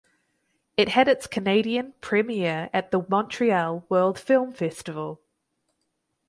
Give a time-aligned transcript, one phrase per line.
[0.77, 5.21] It had its Canadian premiere at the Montreal World Film Festival.